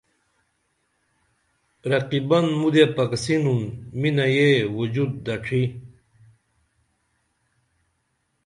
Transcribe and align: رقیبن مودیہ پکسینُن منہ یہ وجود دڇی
رقیبن 1.91 2.45
مودیہ 2.59 2.85
پکسینُن 2.95 3.61
منہ 3.99 4.25
یہ 4.33 4.49
وجود 4.77 5.11
دڇی 5.25 5.63